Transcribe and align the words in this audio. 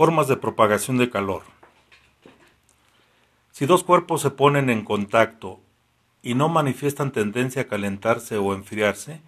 Formas 0.00 0.28
de 0.28 0.38
propagación 0.38 0.96
de 0.96 1.10
calor. 1.10 1.42
Si 3.50 3.66
dos 3.66 3.84
cuerpos 3.84 4.22
se 4.22 4.30
ponen 4.30 4.70
en 4.70 4.82
contacto 4.82 5.60
y 6.22 6.32
no 6.32 6.48
manifiestan 6.48 7.12
tendencia 7.12 7.60
a 7.60 7.68
calentarse 7.68 8.38
o 8.38 8.54
enfriarse, 8.54 9.20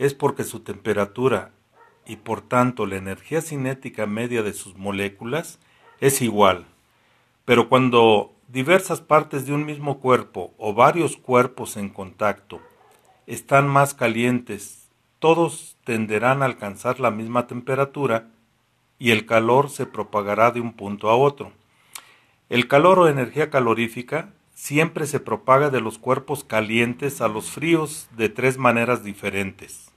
es 0.00 0.14
porque 0.14 0.42
su 0.42 0.64
temperatura 0.64 1.52
y 2.06 2.16
por 2.16 2.40
tanto 2.40 2.86
la 2.86 2.96
energía 2.96 3.40
cinética 3.40 4.06
media 4.06 4.42
de 4.42 4.52
sus 4.52 4.74
moléculas 4.76 5.60
es 6.00 6.22
igual. 6.22 6.66
Pero 7.44 7.68
cuando 7.68 8.32
diversas 8.48 9.00
partes 9.00 9.46
de 9.46 9.52
un 9.52 9.64
mismo 9.64 10.00
cuerpo 10.00 10.52
o 10.58 10.74
varios 10.74 11.18
cuerpos 11.18 11.76
en 11.76 11.88
contacto 11.88 12.60
están 13.28 13.68
más 13.68 13.94
calientes, 13.94 14.88
todos 15.20 15.76
tenderán 15.84 16.42
a 16.42 16.46
alcanzar 16.46 16.98
la 16.98 17.12
misma 17.12 17.46
temperatura 17.46 18.26
y 19.00 19.10
el 19.10 19.26
calor 19.26 19.70
se 19.70 19.86
propagará 19.86 20.52
de 20.52 20.60
un 20.60 20.74
punto 20.74 21.10
a 21.10 21.16
otro. 21.16 21.52
El 22.50 22.68
calor 22.68 22.98
o 22.98 23.08
energía 23.08 23.50
calorífica 23.50 24.28
siempre 24.54 25.06
se 25.06 25.18
propaga 25.18 25.70
de 25.70 25.80
los 25.80 25.98
cuerpos 25.98 26.44
calientes 26.44 27.22
a 27.22 27.28
los 27.28 27.50
fríos 27.50 28.08
de 28.16 28.28
tres 28.28 28.58
maneras 28.58 29.02
diferentes. 29.02 29.90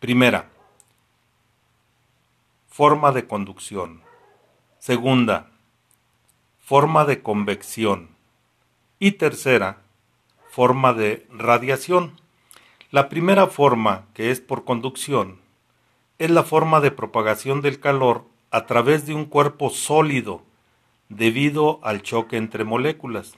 Primera, 0.00 0.50
forma 2.68 3.10
de 3.10 3.26
conducción. 3.26 4.02
Segunda, 4.78 5.50
forma 6.60 7.06
de 7.06 7.22
convección. 7.22 8.10
Y 8.98 9.12
tercera, 9.12 9.78
forma 10.50 10.92
de 10.92 11.26
radiación. 11.30 12.20
La 12.90 13.08
primera 13.08 13.46
forma, 13.46 14.04
que 14.12 14.30
es 14.30 14.42
por 14.42 14.64
conducción, 14.64 15.43
es 16.24 16.30
la 16.30 16.42
forma 16.42 16.80
de 16.80 16.90
propagación 16.90 17.60
del 17.60 17.80
calor 17.80 18.24
a 18.50 18.64
través 18.64 19.06
de 19.06 19.14
un 19.14 19.26
cuerpo 19.26 19.68
sólido 19.68 20.42
debido 21.10 21.80
al 21.82 22.00
choque 22.00 22.38
entre 22.38 22.64
moléculas. 22.64 23.34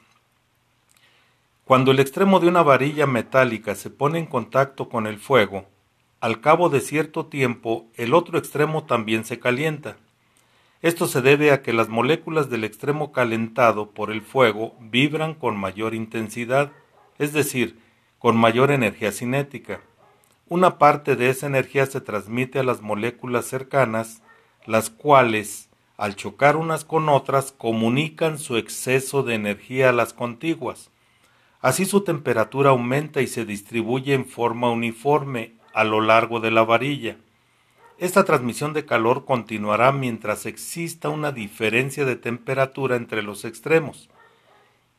Cuando 1.64 1.90
el 1.90 1.98
extremo 1.98 2.38
de 2.38 2.46
una 2.46 2.62
varilla 2.62 3.08
metálica 3.08 3.74
se 3.74 3.90
pone 3.90 4.20
en 4.20 4.26
contacto 4.26 4.88
con 4.88 5.08
el 5.08 5.18
fuego, 5.18 5.66
al 6.20 6.40
cabo 6.40 6.68
de 6.68 6.80
cierto 6.80 7.26
tiempo 7.26 7.86
el 7.96 8.14
otro 8.14 8.38
extremo 8.38 8.84
también 8.84 9.24
se 9.24 9.40
calienta. 9.40 9.96
Esto 10.80 11.08
se 11.08 11.22
debe 11.22 11.50
a 11.50 11.62
que 11.62 11.72
las 11.72 11.88
moléculas 11.88 12.48
del 12.50 12.62
extremo 12.62 13.10
calentado 13.10 13.90
por 13.90 14.12
el 14.12 14.22
fuego 14.22 14.76
vibran 14.78 15.34
con 15.34 15.56
mayor 15.56 15.92
intensidad, 15.92 16.70
es 17.18 17.32
decir, 17.32 17.80
con 18.20 18.36
mayor 18.36 18.70
energía 18.70 19.10
cinética. 19.10 19.80
Una 20.48 20.78
parte 20.78 21.16
de 21.16 21.28
esa 21.28 21.48
energía 21.48 21.86
se 21.86 22.00
transmite 22.00 22.60
a 22.60 22.62
las 22.62 22.80
moléculas 22.80 23.46
cercanas, 23.46 24.22
las 24.64 24.90
cuales, 24.90 25.70
al 25.96 26.14
chocar 26.14 26.54
unas 26.54 26.84
con 26.84 27.08
otras, 27.08 27.50
comunican 27.50 28.38
su 28.38 28.56
exceso 28.56 29.24
de 29.24 29.34
energía 29.34 29.88
a 29.88 29.92
las 29.92 30.12
contiguas. 30.12 30.92
Así 31.60 31.84
su 31.84 32.02
temperatura 32.02 32.70
aumenta 32.70 33.22
y 33.22 33.26
se 33.26 33.44
distribuye 33.44 34.14
en 34.14 34.24
forma 34.24 34.70
uniforme 34.70 35.54
a 35.74 35.82
lo 35.82 36.00
largo 36.00 36.38
de 36.38 36.52
la 36.52 36.62
varilla. 36.62 37.16
Esta 37.98 38.22
transmisión 38.22 38.72
de 38.72 38.84
calor 38.84 39.24
continuará 39.24 39.90
mientras 39.90 40.46
exista 40.46 41.08
una 41.08 41.32
diferencia 41.32 42.04
de 42.04 42.14
temperatura 42.14 42.94
entre 42.94 43.24
los 43.24 43.44
extremos 43.44 44.08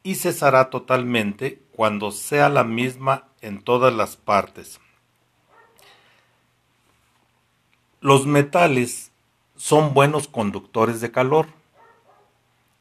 y 0.03 0.15
cesará 0.15 0.69
totalmente 0.69 1.61
cuando 1.71 2.11
sea 2.11 2.49
la 2.49 2.65
misma 2.65 3.29
en 3.39 3.61
todas 3.61 3.93
las 3.93 4.17
partes. 4.17 4.81
Los 7.99 8.27
metales 8.27 9.11
son 9.55 9.95
buenos 9.95 10.27
conductores 10.27 11.01
de 11.01 11.11
calor 11.11 11.47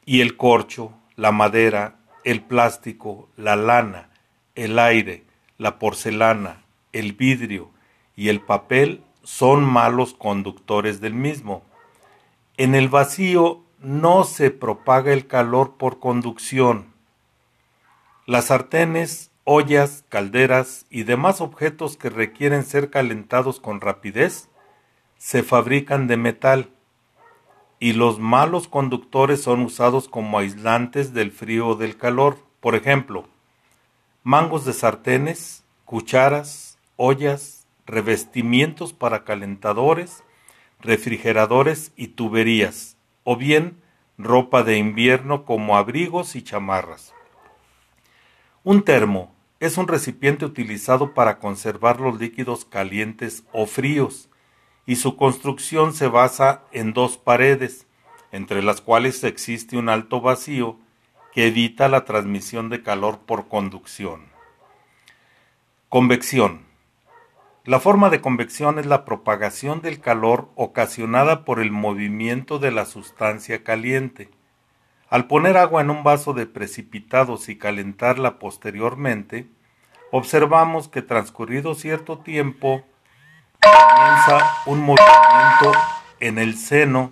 y 0.05 0.21
el 0.21 0.37
corcho, 0.37 0.93
la 1.17 1.33
madera, 1.33 1.97
el 2.23 2.43
plástico, 2.43 3.31
la 3.35 3.57
lana, 3.57 4.11
el 4.55 4.79
aire, 4.79 5.25
la 5.57 5.79
porcelana, 5.79 6.65
el 6.93 7.15
vidrio 7.15 7.71
y 8.15 8.29
el 8.29 8.43
papel 8.43 9.03
son 9.23 9.65
malos 9.65 10.13
conductores 10.13 11.01
del 11.01 11.15
mismo. 11.15 11.63
En 12.59 12.75
el 12.75 12.91
vacío 12.91 13.63
no 13.81 14.25
se 14.25 14.51
propaga 14.51 15.15
el 15.15 15.27
calor 15.27 15.79
por 15.79 15.99
conducción. 15.99 16.93
Las 18.27 18.47
sartenes, 18.47 19.31
ollas, 19.45 20.05
calderas 20.11 20.85
y 20.91 21.05
demás 21.05 21.41
objetos 21.41 21.97
que 21.97 22.11
requieren 22.11 22.65
ser 22.65 22.91
calentados 22.91 23.61
con 23.61 23.81
rapidez 23.81 24.51
se 25.19 25.43
fabrican 25.43 26.07
de 26.07 26.17
metal 26.17 26.71
y 27.79 27.93
los 27.93 28.19
malos 28.19 28.69
conductores 28.69 29.43
son 29.43 29.61
usados 29.61 30.09
como 30.09 30.39
aislantes 30.39 31.13
del 31.13 31.31
frío 31.31 31.69
o 31.69 31.75
del 31.75 31.97
calor. 31.97 32.39
Por 32.61 32.75
ejemplo, 32.75 33.29
mangos 34.23 34.65
de 34.65 34.73
sartenes, 34.73 35.65
cucharas, 35.85 36.79
ollas, 36.97 37.67
revestimientos 37.87 38.93
para 38.93 39.25
calentadores, 39.25 40.25
refrigeradores 40.81 41.93
y 41.97 42.09
tuberías, 42.09 42.97
o 43.25 43.37
bien 43.37 43.81
ropa 44.19 44.63
de 44.63 44.79
invierno 44.79 45.45
como 45.45 45.77
abrigos 45.77 46.37
y 46.37 46.43
chamarras. 46.43 47.13
Un 48.65 48.83
termo 48.83 49.35
es 49.61 49.79
un 49.79 49.87
recipiente 49.89 50.45
utilizado 50.45 51.15
para 51.15 51.39
conservar 51.39 52.01
los 52.01 52.19
líquidos 52.19 52.65
calientes 52.65 53.45
o 53.53 53.67
fríos, 53.67 54.29
y 54.87 54.97
su 54.97 55.17
construcción 55.17 55.93
se 55.93 56.07
basa 56.07 56.63
en 56.73 56.93
dos 56.93 57.19
paredes, 57.19 57.87
entre 58.31 58.63
las 58.63 58.81
cuales 58.81 59.23
existe 59.25 59.77
un 59.77 59.89
alto 59.89 60.21
vacío 60.21 60.79
que 61.33 61.49
evita 61.49 61.89
la 61.89 62.05
transmisión 62.05 62.71
de 62.71 62.83
calor 62.83 63.19
por 63.27 63.49
conducción. 63.49 64.27
Convección. 65.89 66.65
La 67.65 67.81
forma 67.81 68.11
de 68.11 68.21
convección 68.21 68.79
es 68.79 68.87
la 68.87 69.05
propagación 69.05 69.83
del 69.83 70.01
calor 70.01 70.51
ocasionada 70.55 71.45
por 71.45 71.59
el 71.59 71.73
movimiento 71.73 72.61
de 72.61 72.71
la 72.71 72.85
sustancia 72.85 73.65
caliente. 73.65 74.31
Al 75.11 75.27
poner 75.27 75.57
agua 75.57 75.83
en 75.83 75.91
un 75.91 76.05
vaso 76.05 76.33
de 76.33 76.47
precipitados 76.47 77.49
y 77.49 77.59
calentarla 77.59 78.39
posteriormente, 78.39 79.49
observamos 80.13 80.89
que 80.89 81.03
transcurrido 81.03 81.75
cierto 81.75 82.19
tiempo, 82.19 82.85
comienza 83.67 84.57
un 84.67 84.81
movimiento 84.81 85.73
en 86.21 86.39
el 86.39 86.57
seno 86.57 87.11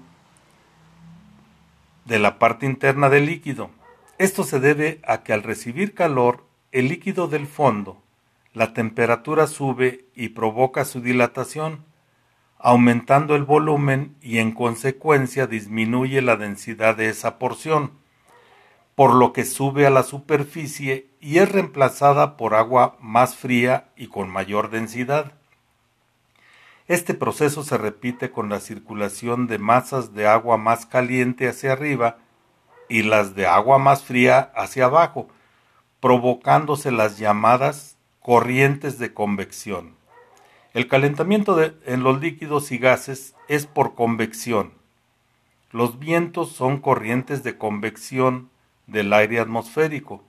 de 2.05 2.19
la 2.19 2.39
parte 2.39 2.67
interna 2.67 3.09
del 3.09 3.27
líquido. 3.27 3.71
Esto 4.19 4.45
se 4.45 4.61
debe 4.61 5.01
a 5.07 5.23
que 5.23 5.33
al 5.33 5.43
recibir 5.43 5.95
calor, 5.95 6.45
el 6.73 6.89
líquido 6.89 7.29
del 7.29 7.47
fondo, 7.47 8.03
la 8.53 8.73
temperatura 8.73 9.47
sube 9.47 10.07
y 10.15 10.31
provoca 10.31 10.85
su 10.85 11.01
dilatación, 11.01 11.85
aumentando 12.59 13.35
el 13.35 13.45
volumen 13.45 14.17
y 14.23 14.39
en 14.39 14.53
consecuencia 14.53 15.47
disminuye 15.47 16.23
la 16.23 16.37
densidad 16.37 16.97
de 16.97 17.09
esa 17.09 17.39
porción, 17.39 17.93
por 18.95 19.13
lo 19.15 19.33
que 19.33 19.45
sube 19.45 19.87
a 19.87 19.91
la 19.91 20.05
superficie 20.05 21.09
y 21.21 21.39
es 21.39 21.51
reemplazada 21.51 22.37
por 22.37 22.55
agua 22.55 22.97
más 23.01 23.35
fría 23.35 23.89
y 23.97 24.07
con 24.07 24.31
mayor 24.31 24.71
densidad. 24.71 25.33
Este 26.87 27.15
proceso 27.15 27.63
se 27.63 27.79
repite 27.79 28.31
con 28.31 28.51
la 28.51 28.61
circulación 28.61 29.47
de 29.47 29.59
masas 29.59 30.13
de 30.13 30.27
agua 30.27 30.59
más 30.59 30.85
caliente 30.85 31.49
hacia 31.49 31.73
arriba 31.73 32.19
y 32.91 33.05
las 33.05 33.35
de 33.35 33.47
agua 33.47 33.79
más 33.79 34.05
fría 34.05 34.53
hacia 34.55 34.85
abajo, 34.85 35.29
provocándose 36.01 36.91
las 36.91 37.17
llamadas 37.17 37.97
corrientes 38.21 38.99
de 38.99 39.15
convección. 39.15 39.97
El 40.75 40.87
calentamiento 40.87 41.59
en 41.63 42.03
los 42.03 42.21
líquidos 42.21 42.71
y 42.71 42.77
gases 42.77 43.35
es 43.49 43.65
por 43.65 43.95
convección. 43.95 44.75
Los 45.73 45.99
vientos 45.99 46.53
son 46.53 46.81
corrientes 46.81 47.43
de 47.43 47.57
convección 47.57 48.51
del 48.87 49.13
aire 49.15 49.41
atmosférico, 49.41 50.23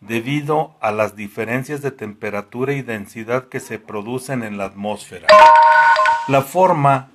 debido 0.00 0.76
a 0.80 0.92
las 0.92 1.16
diferencias 1.16 1.82
de 1.82 1.90
temperatura 1.90 2.74
y 2.74 2.82
densidad 2.82 3.48
que 3.48 3.58
se 3.58 3.80
producen 3.80 4.44
en 4.44 4.56
la 4.56 4.66
atmósfera. 4.66 5.26
La 6.28 6.42
forma 6.42 7.10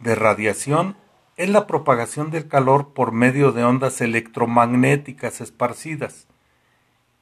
de 0.00 0.16
radiación 0.16 0.96
es 1.36 1.48
la 1.48 1.68
propagación 1.68 2.32
del 2.32 2.48
calor 2.48 2.92
por 2.92 3.12
medio 3.12 3.52
de 3.52 3.62
ondas 3.62 4.00
electromagnéticas 4.00 5.40
esparcidas, 5.40 6.26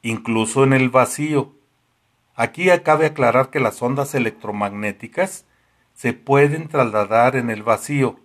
incluso 0.01 0.63
en 0.63 0.73
el 0.73 0.89
vacío. 0.89 1.53
Aquí 2.33 2.69
cabe 2.83 3.05
aclarar 3.05 3.51
que 3.51 3.59
las 3.59 3.83
ondas 3.83 4.15
electromagnéticas 4.15 5.45
se 5.93 6.13
pueden 6.13 6.69
trasladar 6.69 7.35
en 7.35 7.51
el 7.51 7.61
vacío, 7.61 8.19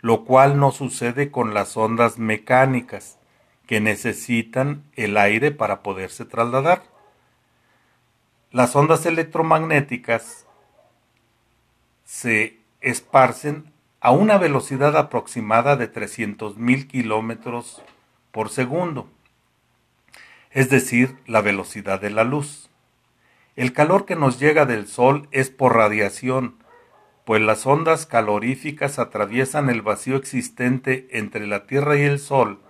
lo 0.00 0.24
cual 0.24 0.58
no 0.58 0.72
sucede 0.72 1.30
con 1.30 1.54
las 1.54 1.76
ondas 1.76 2.18
mecánicas, 2.18 3.20
que 3.68 3.80
necesitan 3.80 4.82
el 4.96 5.16
aire 5.18 5.52
para 5.52 5.84
poderse 5.84 6.24
trasladar. 6.24 6.82
Las 8.50 8.74
ondas 8.74 9.06
electromagnéticas 9.06 10.48
se 12.10 12.58
esparcen 12.80 13.72
a 14.00 14.10
una 14.10 14.36
velocidad 14.36 14.96
aproximada 14.96 15.76
de 15.76 15.90
300.000 15.92 16.88
kilómetros 16.88 17.84
por 18.32 18.48
segundo, 18.48 19.08
es 20.50 20.68
decir, 20.70 21.16
la 21.26 21.40
velocidad 21.40 22.00
de 22.00 22.10
la 22.10 22.24
luz. 22.24 22.68
El 23.54 23.72
calor 23.72 24.06
que 24.06 24.16
nos 24.16 24.40
llega 24.40 24.66
del 24.66 24.88
Sol 24.88 25.28
es 25.30 25.50
por 25.50 25.76
radiación, 25.76 26.56
pues 27.24 27.40
las 27.42 27.64
ondas 27.64 28.06
caloríficas 28.06 28.98
atraviesan 28.98 29.70
el 29.70 29.80
vacío 29.80 30.16
existente 30.16 31.06
entre 31.12 31.46
la 31.46 31.64
Tierra 31.68 31.96
y 31.96 32.02
el 32.02 32.18
Sol. 32.18 32.60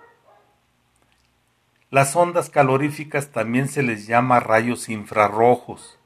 Las 1.89 2.15
ondas 2.15 2.51
caloríficas 2.51 3.31
también 3.33 3.69
se 3.69 3.83
les 3.83 4.07
llama 4.07 4.39
rayos 4.39 4.91
infrarrojos, 4.91 5.99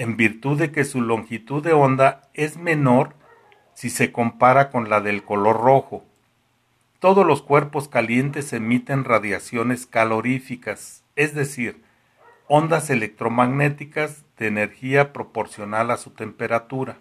en 0.00 0.16
virtud 0.16 0.58
de 0.58 0.72
que 0.72 0.84
su 0.84 1.02
longitud 1.02 1.62
de 1.62 1.74
onda 1.74 2.22
es 2.32 2.56
menor 2.56 3.12
si 3.74 3.90
se 3.90 4.12
compara 4.12 4.70
con 4.70 4.88
la 4.88 5.02
del 5.02 5.24
color 5.24 5.60
rojo. 5.60 6.06
Todos 7.00 7.26
los 7.26 7.42
cuerpos 7.42 7.86
calientes 7.88 8.54
emiten 8.54 9.04
radiaciones 9.04 9.84
caloríficas, 9.84 11.04
es 11.16 11.34
decir, 11.34 11.82
ondas 12.48 12.88
electromagnéticas 12.88 14.24
de 14.38 14.46
energía 14.46 15.12
proporcional 15.12 15.90
a 15.90 15.98
su 15.98 16.12
temperatura. 16.12 16.96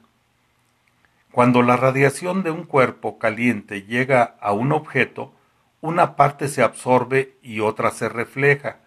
Cuando 1.32 1.62
la 1.62 1.78
radiación 1.78 2.44
de 2.44 2.52
un 2.52 2.66
cuerpo 2.66 3.18
caliente 3.18 3.84
llega 3.84 4.36
a 4.42 4.52
un 4.52 4.74
objeto, 4.74 5.34
una 5.80 6.18
parte 6.18 6.50
se 6.50 6.64
absorbe 6.64 7.38
y 7.44 7.62
otra 7.62 7.92
se 7.92 8.10
refleja. 8.10 8.80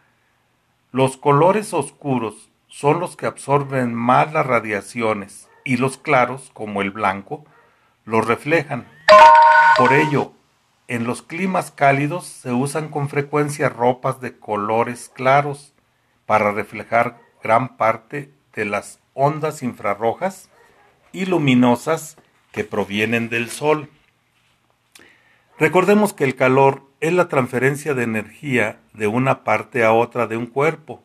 Los 0.90 1.16
colores 1.16 1.72
oscuros 1.72 2.51
son 2.72 3.00
los 3.00 3.16
que 3.16 3.26
absorben 3.26 3.92
más 3.92 4.32
las 4.32 4.46
radiaciones 4.46 5.50
y 5.62 5.76
los 5.76 5.98
claros, 5.98 6.50
como 6.54 6.80
el 6.80 6.90
blanco, 6.90 7.44
los 8.06 8.26
reflejan. 8.26 8.88
Por 9.76 9.92
ello, 9.92 10.32
en 10.88 11.04
los 11.04 11.20
climas 11.20 11.70
cálidos 11.70 12.26
se 12.26 12.50
usan 12.50 12.88
con 12.88 13.10
frecuencia 13.10 13.68
ropas 13.68 14.22
de 14.22 14.38
colores 14.38 15.10
claros 15.14 15.74
para 16.24 16.50
reflejar 16.50 17.20
gran 17.42 17.76
parte 17.76 18.32
de 18.54 18.64
las 18.64 19.00
ondas 19.12 19.62
infrarrojas 19.62 20.48
y 21.12 21.26
luminosas 21.26 22.16
que 22.52 22.64
provienen 22.64 23.28
del 23.28 23.50
Sol. 23.50 23.90
Recordemos 25.58 26.14
que 26.14 26.24
el 26.24 26.36
calor 26.36 26.88
es 27.00 27.12
la 27.12 27.28
transferencia 27.28 27.92
de 27.92 28.04
energía 28.04 28.80
de 28.94 29.08
una 29.08 29.44
parte 29.44 29.84
a 29.84 29.92
otra 29.92 30.26
de 30.26 30.38
un 30.38 30.46
cuerpo 30.46 31.02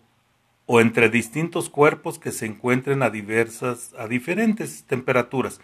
o 0.67 0.81
entre 0.81 1.09
distintos 1.09 1.69
cuerpos 1.69 2.19
que 2.19 2.31
se 2.31 2.45
encuentren 2.45 3.01
a 3.01 3.09
diversas 3.09 3.93
a 3.97 4.07
diferentes 4.07 4.83
temperaturas. 4.83 5.59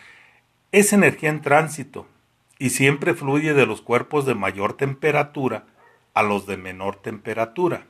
Es 0.71 0.93
energía 0.93 1.29
en 1.29 1.41
tránsito 1.41 2.07
y 2.57 2.71
siempre 2.71 3.13
fluye 3.13 3.53
de 3.53 3.65
los 3.65 3.81
cuerpos 3.81 4.25
de 4.25 4.33
mayor 4.33 4.73
temperatura 4.73 5.65
a 6.13 6.23
los 6.23 6.47
de 6.47 6.57
menor 6.57 6.95
temperatura. 6.95 7.85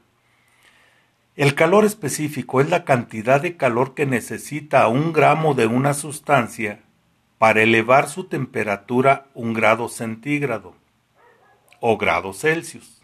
El 1.36 1.56
calor 1.56 1.86
específico 1.86 2.62
es 2.62 2.70
la 2.70 2.84
cantidad 2.84 3.42
de 3.42 3.58
calor 3.58 3.94
que 3.94 4.06
necesita 4.06 4.88
un 4.88 5.14
gramo 5.14 5.54
de 5.54 5.68
una 5.68 5.94
sustancia 5.94 6.82
para 7.38 7.62
elevar 7.62 8.10
su 8.10 8.26
temperatura 8.26 9.28
un 9.36 9.54
grado 9.54 9.88
centígrado 9.88 10.76
o 11.80 11.98
grado 11.98 12.34
Celsius. 12.34 13.02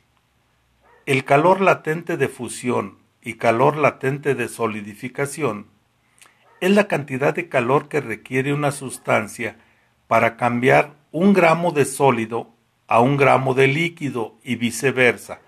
El 1.05 1.25
calor 1.25 1.61
latente 1.61 2.17
de 2.17 2.27
fusión 2.27 2.97
y 3.29 3.35
calor 3.35 3.77
latente 3.77 4.33
de 4.33 4.47
solidificación 4.47 5.67
es 6.61 6.71
la 6.71 6.87
cantidad 6.87 7.31
de 7.31 7.47
calor 7.47 7.87
que 7.87 8.01
requiere 8.01 8.53
una 8.53 8.71
sustancia 8.71 9.59
para 10.07 10.35
cambiar 10.35 10.95
un 11.11 11.33
gramo 11.33 11.71
de 11.71 11.85
sólido 11.85 12.49
a 12.87 13.01
un 13.01 13.17
gramo 13.17 13.53
de 13.53 13.67
líquido 13.67 14.39
y 14.43 14.55
viceversa, 14.55 15.41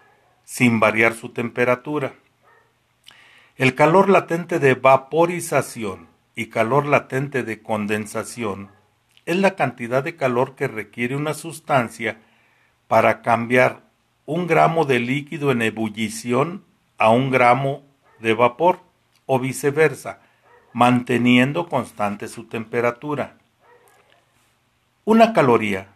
sin 0.43 0.79
variar 0.79 1.15
su 1.15 1.29
temperatura. 1.29 2.13
El 3.55 3.73
calor 3.73 4.09
latente 4.09 4.59
de 4.59 4.75
vaporización 4.75 6.07
y 6.35 6.49
calor 6.49 6.85
latente 6.85 7.41
de 7.41 7.63
condensación 7.63 8.69
es 9.25 9.37
la 9.37 9.55
cantidad 9.55 10.03
de 10.03 10.15
calor 10.15 10.53
que 10.53 10.67
requiere 10.67 11.15
una 11.15 11.33
sustancia 11.33 12.21
para 12.87 13.23
cambiar 13.23 13.81
un 14.27 14.45
gramo 14.45 14.85
de 14.85 14.99
líquido 14.99 15.49
en 15.49 15.63
ebullición 15.63 16.69
a 17.01 17.09
un 17.09 17.31
gramo 17.31 17.81
de 18.19 18.35
vapor 18.35 18.79
o 19.25 19.39
viceversa, 19.39 20.19
manteniendo 20.71 21.67
constante 21.67 22.27
su 22.27 22.43
temperatura. 22.43 23.39
Una 25.03 25.33
caloría 25.33 25.87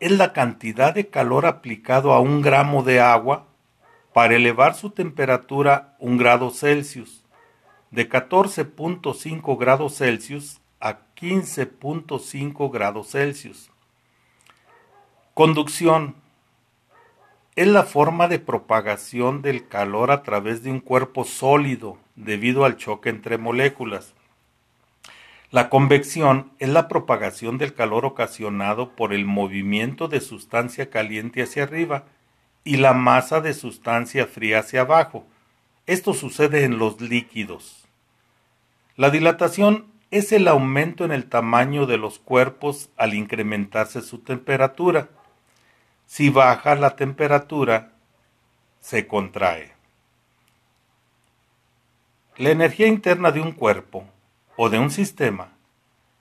es 0.00 0.12
la 0.12 0.32
cantidad 0.32 0.94
de 0.94 1.10
calor 1.10 1.44
aplicado 1.44 2.14
a 2.14 2.20
un 2.20 2.40
gramo 2.40 2.82
de 2.82 2.98
agua 2.98 3.44
para 4.14 4.36
elevar 4.36 4.74
su 4.74 4.88
temperatura 4.88 5.96
un 5.98 6.16
grado 6.16 6.50
Celsius, 6.50 7.22
de 7.90 8.08
14.5 8.08 9.58
grados 9.58 9.98
Celsius 9.98 10.62
a 10.80 11.00
15.5 11.14 12.72
grados 12.72 13.10
Celsius. 13.10 13.70
Conducción 15.34 16.14
es 17.56 17.68
la 17.68 17.84
forma 17.84 18.26
de 18.26 18.40
propagación 18.40 19.40
del 19.40 19.68
calor 19.68 20.10
a 20.10 20.22
través 20.22 20.62
de 20.62 20.70
un 20.70 20.80
cuerpo 20.80 21.24
sólido 21.24 21.98
debido 22.16 22.64
al 22.64 22.76
choque 22.76 23.10
entre 23.10 23.38
moléculas. 23.38 24.14
La 25.50 25.68
convección 25.68 26.50
es 26.58 26.68
la 26.68 26.88
propagación 26.88 27.58
del 27.58 27.74
calor 27.74 28.04
ocasionado 28.06 28.90
por 28.90 29.12
el 29.12 29.24
movimiento 29.24 30.08
de 30.08 30.20
sustancia 30.20 30.90
caliente 30.90 31.42
hacia 31.42 31.62
arriba 31.62 32.04
y 32.64 32.78
la 32.78 32.92
masa 32.92 33.40
de 33.40 33.54
sustancia 33.54 34.26
fría 34.26 34.58
hacia 34.60 34.80
abajo. 34.80 35.24
Esto 35.86 36.12
sucede 36.12 36.64
en 36.64 36.78
los 36.78 37.00
líquidos. 37.00 37.84
La 38.96 39.10
dilatación 39.10 39.86
es 40.10 40.32
el 40.32 40.48
aumento 40.48 41.04
en 41.04 41.12
el 41.12 41.26
tamaño 41.26 41.86
de 41.86 41.98
los 41.98 42.18
cuerpos 42.18 42.90
al 42.96 43.14
incrementarse 43.14 44.00
su 44.00 44.18
temperatura. 44.18 45.08
Si 46.06 46.30
baja 46.30 46.74
la 46.74 46.96
temperatura, 46.96 47.92
se 48.80 49.06
contrae. 49.06 49.72
La 52.36 52.50
energía 52.50 52.86
interna 52.86 53.30
de 53.30 53.40
un 53.40 53.52
cuerpo 53.52 54.04
o 54.56 54.68
de 54.68 54.78
un 54.78 54.90
sistema 54.90 55.52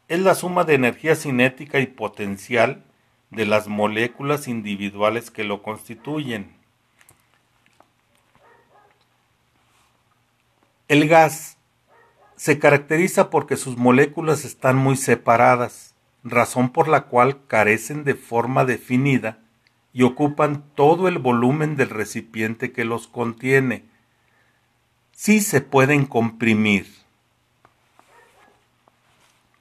es 0.07 0.19
la 0.19 0.35
suma 0.35 0.63
de 0.63 0.75
energía 0.75 1.15
cinética 1.15 1.79
y 1.79 1.87
potencial 1.87 2.83
de 3.31 3.45
las 3.45 3.67
moléculas 3.67 4.47
individuales 4.47 5.31
que 5.31 5.43
lo 5.43 5.63
constituyen. 5.63 6.55
El 10.87 11.07
gas 11.07 11.57
se 12.35 12.59
caracteriza 12.59 13.29
porque 13.29 13.57
sus 13.57 13.77
moléculas 13.77 14.45
están 14.45 14.75
muy 14.75 14.97
separadas, 14.97 15.95
razón 16.23 16.69
por 16.69 16.87
la 16.87 17.05
cual 17.05 17.45
carecen 17.47 18.03
de 18.03 18.15
forma 18.15 18.65
definida 18.65 19.42
y 19.93 20.01
ocupan 20.03 20.63
todo 20.75 21.07
el 21.07 21.19
volumen 21.19 21.75
del 21.75 21.89
recipiente 21.89 22.71
que 22.71 22.83
los 22.83 23.07
contiene. 23.07 23.85
Sí 25.11 25.39
se 25.39 25.61
pueden 25.61 26.05
comprimir. 26.05 26.87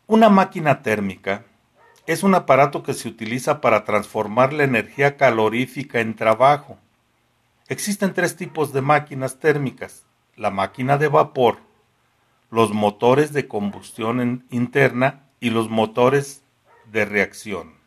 Una 0.06 0.30
máquina 0.30 0.82
térmica 0.82 1.44
es 2.06 2.22
un 2.22 2.34
aparato 2.34 2.82
que 2.82 2.94
se 2.94 3.08
utiliza 3.08 3.60
para 3.60 3.84
transformar 3.84 4.52
la 4.52 4.64
energía 4.64 5.16
calorífica 5.16 6.00
en 6.00 6.16
trabajo. 6.16 6.78
Existen 7.68 8.12
tres 8.12 8.36
tipos 8.36 8.72
de 8.72 8.82
máquinas 8.82 9.38
térmicas, 9.38 10.04
la 10.36 10.50
máquina 10.50 10.98
de 10.98 11.08
vapor, 11.08 11.58
los 12.50 12.72
motores 12.72 13.32
de 13.32 13.46
combustión 13.46 14.44
interna 14.50 15.24
y 15.40 15.50
los 15.50 15.70
motores 15.70 16.42
de 16.90 17.04
reacción. 17.04 17.81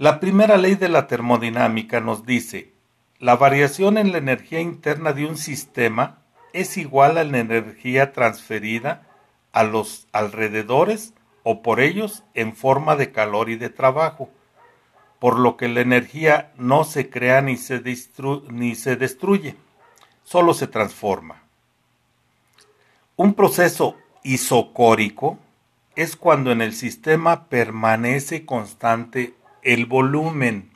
La 0.00 0.18
primera 0.18 0.56
ley 0.56 0.76
de 0.76 0.88
la 0.88 1.06
termodinámica 1.08 2.00
nos 2.00 2.24
dice, 2.24 2.72
la 3.18 3.36
variación 3.36 3.98
en 3.98 4.12
la 4.12 4.16
energía 4.16 4.58
interna 4.58 5.12
de 5.12 5.26
un 5.26 5.36
sistema 5.36 6.22
es 6.54 6.78
igual 6.78 7.18
a 7.18 7.24
la 7.24 7.36
energía 7.36 8.12
transferida 8.14 9.06
a 9.52 9.62
los 9.62 10.08
alrededores 10.12 11.12
o 11.42 11.60
por 11.60 11.80
ellos 11.80 12.24
en 12.32 12.56
forma 12.56 12.96
de 12.96 13.12
calor 13.12 13.50
y 13.50 13.56
de 13.56 13.68
trabajo, 13.68 14.30
por 15.18 15.38
lo 15.38 15.58
que 15.58 15.68
la 15.68 15.82
energía 15.82 16.50
no 16.56 16.84
se 16.84 17.10
crea 17.10 17.42
ni 17.42 17.58
se, 17.58 17.82
ni 18.48 18.76
se 18.76 18.96
destruye, 18.96 19.54
solo 20.24 20.54
se 20.54 20.66
transforma. 20.66 21.42
Un 23.16 23.34
proceso 23.34 23.98
isocórico 24.22 25.38
es 25.94 26.16
cuando 26.16 26.52
en 26.52 26.62
el 26.62 26.72
sistema 26.72 27.50
permanece 27.50 28.46
constante 28.46 29.34
el 29.62 29.86
volumen. 29.86 30.70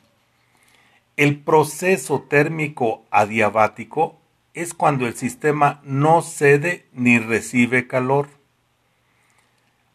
El 1.17 1.39
proceso 1.39 2.21
térmico 2.21 3.05
adiabático 3.11 4.19
es 4.53 4.73
cuando 4.73 5.07
el 5.07 5.15
sistema 5.15 5.81
no 5.83 6.21
cede 6.21 6.85
ni 6.93 7.19
recibe 7.19 7.87
calor. 7.87 8.29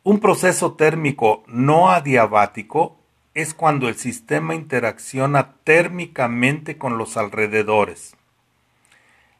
Un 0.02 0.20
proceso 0.20 0.74
térmico 0.74 1.42
no 1.46 1.90
adiabático 1.90 2.96
es 3.34 3.54
cuando 3.54 3.88
el 3.88 3.96
sistema 3.96 4.54
interacciona 4.54 5.54
térmicamente 5.64 6.78
con 6.78 6.98
los 6.98 7.16
alrededores. 7.16 8.16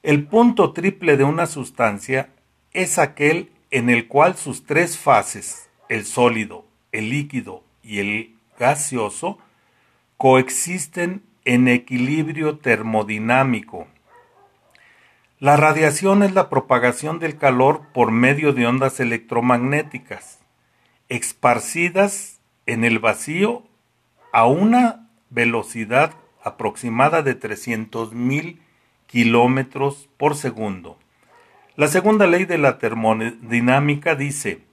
El 0.02 0.26
punto 0.26 0.72
triple 0.72 1.16
de 1.16 1.24
una 1.24 1.46
sustancia 1.46 2.30
es 2.72 2.98
aquel 2.98 3.52
en 3.70 3.90
el 3.90 4.06
cual 4.06 4.36
sus 4.36 4.64
tres 4.64 4.98
fases, 4.98 5.68
el 5.88 6.04
sólido, 6.04 6.64
el 6.92 7.10
líquido 7.10 7.62
y 7.82 7.98
el 7.98 8.36
gaseoso, 8.60 9.38
coexisten 10.18 11.24
en 11.46 11.66
equilibrio 11.66 12.58
termodinámico. 12.58 13.88
La 15.38 15.56
radiación 15.56 16.22
es 16.22 16.34
la 16.34 16.50
propagación 16.50 17.18
del 17.18 17.38
calor 17.38 17.86
por 17.94 18.10
medio 18.10 18.52
de 18.52 18.66
ondas 18.66 19.00
electromagnéticas, 19.00 20.40
esparcidas 21.08 22.40
en 22.66 22.84
el 22.84 22.98
vacío 22.98 23.64
a 24.32 24.46
una 24.46 25.08
velocidad 25.30 26.12
aproximada 26.44 27.22
de 27.22 27.40
300.000 27.40 28.58
kilómetros 29.06 30.10
por 30.18 30.36
segundo. 30.36 30.98
La 31.76 31.88
segunda 31.88 32.26
ley 32.26 32.44
de 32.44 32.58
la 32.58 32.76
termodinámica 32.76 34.14
dice, 34.14 34.69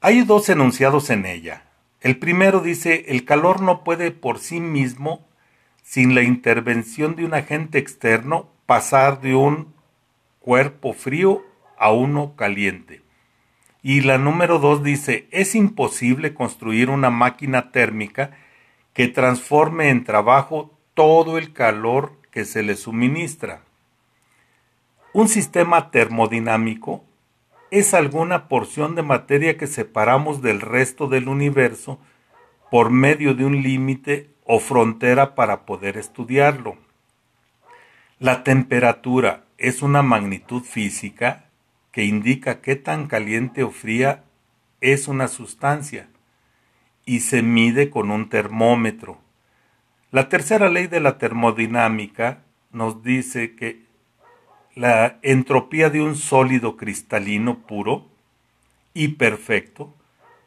hay 0.00 0.22
dos 0.22 0.48
enunciados 0.48 1.10
en 1.10 1.26
ella. 1.26 1.64
El 2.00 2.18
primero 2.18 2.60
dice, 2.60 3.04
el 3.08 3.24
calor 3.24 3.60
no 3.60 3.84
puede 3.84 4.10
por 4.10 4.38
sí 4.38 4.60
mismo, 4.60 5.26
sin 5.82 6.14
la 6.14 6.22
intervención 6.22 7.16
de 7.16 7.24
un 7.24 7.34
agente 7.34 7.78
externo, 7.78 8.48
pasar 8.64 9.20
de 9.20 9.34
un 9.34 9.74
cuerpo 10.38 10.94
frío 10.94 11.44
a 11.78 11.92
uno 11.92 12.34
caliente. 12.36 13.02
Y 13.82 14.00
la 14.00 14.16
número 14.16 14.58
dos 14.58 14.82
dice, 14.82 15.26
es 15.30 15.54
imposible 15.54 16.32
construir 16.32 16.88
una 16.90 17.10
máquina 17.10 17.70
térmica 17.70 18.30
que 18.94 19.08
transforme 19.08 19.90
en 19.90 20.04
trabajo 20.04 20.78
todo 20.94 21.38
el 21.38 21.52
calor 21.52 22.12
que 22.30 22.44
se 22.44 22.62
le 22.62 22.76
suministra. 22.76 23.62
Un 25.12 25.28
sistema 25.28 25.90
termodinámico 25.90 27.04
es 27.70 27.94
alguna 27.94 28.48
porción 28.48 28.94
de 28.94 29.02
materia 29.02 29.56
que 29.56 29.66
separamos 29.66 30.42
del 30.42 30.60
resto 30.60 31.06
del 31.06 31.28
universo 31.28 32.00
por 32.70 32.90
medio 32.90 33.34
de 33.34 33.44
un 33.44 33.62
límite 33.62 34.30
o 34.44 34.58
frontera 34.58 35.34
para 35.34 35.64
poder 35.66 35.96
estudiarlo. 35.96 36.76
La 38.18 38.42
temperatura 38.42 39.44
es 39.58 39.82
una 39.82 40.02
magnitud 40.02 40.62
física 40.62 41.46
que 41.92 42.04
indica 42.04 42.60
qué 42.60 42.76
tan 42.76 43.06
caliente 43.06 43.62
o 43.62 43.70
fría 43.70 44.24
es 44.80 45.08
una 45.08 45.28
sustancia 45.28 46.08
y 47.04 47.20
se 47.20 47.42
mide 47.42 47.90
con 47.90 48.10
un 48.10 48.28
termómetro. 48.28 49.18
La 50.10 50.28
tercera 50.28 50.68
ley 50.68 50.86
de 50.86 51.00
la 51.00 51.18
termodinámica 51.18 52.42
nos 52.72 53.02
dice 53.02 53.54
que 53.54 53.89
la 54.74 55.18
entropía 55.22 55.90
de 55.90 56.00
un 56.00 56.16
sólido 56.16 56.76
cristalino 56.76 57.58
puro 57.58 58.06
y 58.94 59.08
perfecto 59.08 59.94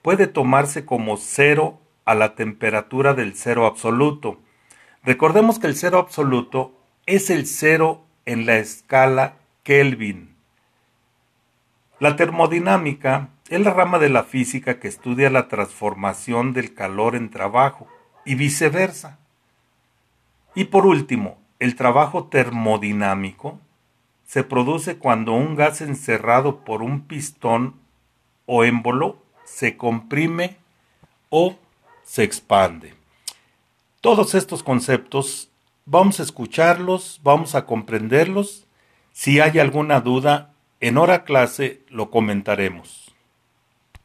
puede 0.02 0.28
tomarse 0.28 0.86
como 0.86 1.18
cero 1.18 1.80
a 2.06 2.16
la 2.16 2.36
temperatura 2.36 3.14
del 3.14 3.36
cero 3.36 3.66
absoluto. 3.66 4.40
Recordemos 5.04 5.60
que 5.60 5.68
el 5.68 5.76
cero 5.76 6.00
absoluto 6.00 6.74
es 7.06 7.30
el 7.30 7.48
cero 7.48 8.06
en 8.26 8.46
la 8.46 8.58
escala 8.58 9.36
Kelvin. 9.64 10.36
La 12.00 12.16
termodinámica 12.16 13.30
es 13.50 13.62
la 13.62 13.72
rama 13.74 14.00
de 14.00 14.10
la 14.10 14.24
física 14.24 14.80
que 14.80 14.88
estudia 14.88 15.30
la 15.30 15.48
transformación 15.48 16.54
del 16.54 16.74
calor 16.74 17.16
en 17.16 17.30
trabajo 17.30 17.88
y 18.26 18.36
viceversa. 18.36 19.20
Y 20.56 20.66
por 20.66 20.86
último, 20.86 21.38
el 21.60 21.76
trabajo 21.76 22.26
termodinámico 22.26 23.60
se 24.34 24.44
produce 24.44 24.98
cuando 24.98 25.34
un 25.34 25.56
gas 25.56 25.82
encerrado 25.82 26.62
por 26.62 26.82
un 26.82 27.02
pistón 27.02 27.76
o 28.48 28.64
émbolo 28.64 29.20
se 29.46 29.78
comprime 29.78 30.58
o 31.30 31.56
se 32.04 32.24
expande. 32.24 32.96
Todos 34.02 34.34
estos 34.34 34.64
conceptos 34.64 35.50
vamos 35.86 36.20
a 36.20 36.24
escucharlos, 36.24 37.22
vamos 37.22 37.54
a 37.54 37.68
comprenderlos. 37.68 38.66
Si 39.12 39.40
hay 39.40 39.60
alguna 39.60 40.02
duda, 40.02 40.52
en 40.80 40.98
hora 40.98 41.26
clase 41.26 41.84
lo 41.90 42.10
comentaremos. 42.10 43.03